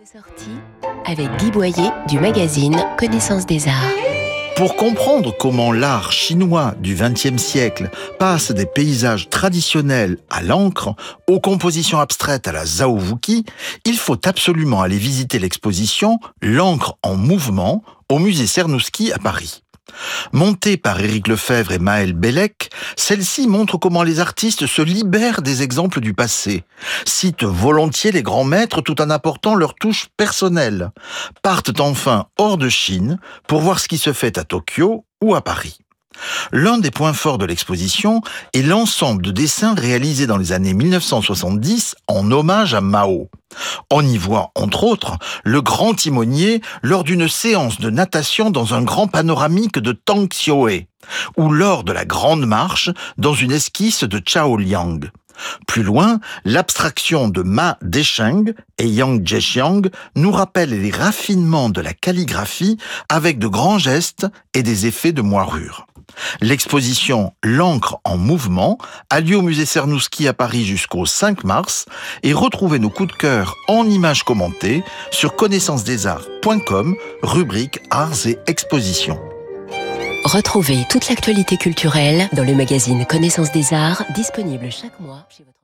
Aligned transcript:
de 0.00 0.06
sortie 0.06 0.58
avec 1.06 1.28
Guy 1.38 1.50
Boyer 1.50 1.90
du 2.08 2.18
magazine 2.18 2.76
Connaissance 2.98 3.44
des 3.46 3.68
Arts. 3.68 3.92
Pour 4.56 4.76
comprendre 4.76 5.34
comment 5.38 5.72
l'art 5.72 6.12
chinois 6.12 6.74
du 6.80 6.94
XXe 6.94 7.36
siècle 7.36 7.90
passe 8.18 8.52
des 8.52 8.64
paysages 8.64 9.28
traditionnels 9.28 10.18
à 10.30 10.42
l'encre, 10.42 10.94
aux 11.28 11.40
compositions 11.40 11.98
abstraites 11.98 12.48
à 12.48 12.52
la 12.52 12.64
Zhao 12.64 12.98
Wuki, 12.98 13.44
il 13.84 13.96
faut 13.96 14.18
absolument 14.26 14.82
aller 14.82 14.98
visiter 14.98 15.38
l'exposition 15.38 16.20
L'encre 16.40 16.96
en 17.02 17.16
mouvement 17.16 17.82
au 18.08 18.18
musée 18.18 18.46
Cernouski 18.46 19.12
à 19.12 19.18
Paris. 19.18 19.62
Montée 20.32 20.76
par 20.76 21.00
Éric 21.00 21.28
Lefebvre 21.28 21.72
et 21.72 21.78
Maël 21.78 22.12
Bellec, 22.12 22.70
celle-ci 22.96 23.46
montre 23.46 23.76
comment 23.76 24.02
les 24.02 24.20
artistes 24.20 24.66
se 24.66 24.82
libèrent 24.82 25.42
des 25.42 25.62
exemples 25.62 26.00
du 26.00 26.14
passé, 26.14 26.64
citent 27.04 27.44
volontiers 27.44 28.12
les 28.12 28.22
grands 28.22 28.44
maîtres 28.44 28.80
tout 28.80 29.00
en 29.00 29.10
apportant 29.10 29.54
leur 29.54 29.74
touche 29.74 30.08
personnelle, 30.16 30.90
partent 31.42 31.80
enfin 31.80 32.26
hors 32.38 32.58
de 32.58 32.68
Chine 32.68 33.18
pour 33.46 33.60
voir 33.60 33.80
ce 33.80 33.88
qui 33.88 33.98
se 33.98 34.12
fait 34.12 34.38
à 34.38 34.44
Tokyo 34.44 35.04
ou 35.20 35.34
à 35.34 35.42
Paris. 35.42 35.78
L'un 36.52 36.78
des 36.78 36.90
points 36.90 37.14
forts 37.14 37.38
de 37.38 37.46
l'exposition 37.46 38.20
est 38.52 38.62
l'ensemble 38.62 39.22
de 39.22 39.30
dessins 39.30 39.74
réalisés 39.74 40.26
dans 40.26 40.36
les 40.36 40.52
années 40.52 40.74
1970 40.74 41.96
en 42.06 42.30
hommage 42.30 42.74
à 42.74 42.80
Mao. 42.80 43.30
On 43.94 44.06
y 44.06 44.16
voit, 44.16 44.52
entre 44.54 44.84
autres, 44.84 45.18
le 45.44 45.60
grand 45.60 45.92
timonier 45.92 46.62
lors 46.82 47.04
d'une 47.04 47.28
séance 47.28 47.78
de 47.78 47.90
natation 47.90 48.48
dans 48.48 48.72
un 48.72 48.80
grand 48.80 49.06
panoramique 49.06 49.78
de 49.78 49.92
Tang 49.92 50.26
Xiaohe, 50.26 50.86
ou 51.36 51.50
lors 51.50 51.84
de 51.84 51.92
la 51.92 52.06
Grande 52.06 52.46
Marche 52.46 52.88
dans 53.18 53.34
une 53.34 53.52
esquisse 53.52 54.04
de 54.04 54.22
Chao 54.24 54.56
Liang. 54.56 55.00
Plus 55.66 55.82
loin, 55.82 56.20
l'abstraction 56.46 57.28
de 57.28 57.42
Ma 57.42 57.76
Desheng 57.82 58.54
et 58.78 58.88
Yang 58.88 59.28
Zhexiang 59.28 59.82
nous 60.16 60.32
rappelle 60.32 60.70
les 60.70 60.90
raffinements 60.90 61.68
de 61.68 61.82
la 61.82 61.92
calligraphie 61.92 62.78
avec 63.10 63.38
de 63.38 63.46
grands 63.46 63.78
gestes 63.78 64.26
et 64.54 64.62
des 64.62 64.86
effets 64.86 65.12
de 65.12 65.20
moirure. 65.20 65.86
L'exposition 66.40 67.32
L'encre 67.42 67.98
en 68.04 68.16
mouvement 68.16 68.78
a 69.10 69.20
lieu 69.20 69.36
au 69.36 69.42
musée 69.42 69.66
Cernouski 69.66 70.28
à 70.28 70.32
Paris 70.32 70.64
jusqu'au 70.64 71.06
5 71.06 71.44
mars 71.44 71.86
et 72.22 72.32
retrouvez 72.32 72.78
nos 72.78 72.90
coups 72.90 73.12
de 73.12 73.18
cœur 73.18 73.54
en 73.68 73.86
images 73.86 74.22
commentées 74.22 74.82
sur 75.10 75.36
connaissancesdesarts.com, 75.36 76.96
rubrique 77.22 77.80
Arts 77.90 78.26
et 78.26 78.38
Expositions. 78.46 79.20
Retrouvez 80.24 80.84
toute 80.88 81.08
l'actualité 81.08 81.56
culturelle 81.56 82.28
dans 82.32 82.44
le 82.44 82.54
magazine 82.54 83.04
Connaissance 83.06 83.50
des 83.50 83.74
Arts, 83.74 84.04
disponible 84.14 84.70
chaque 84.70 85.00
mois 85.00 85.26
chez 85.28 85.42
votre 85.42 85.58